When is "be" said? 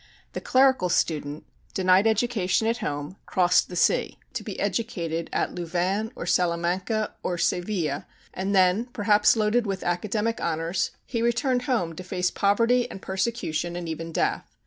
4.43-4.59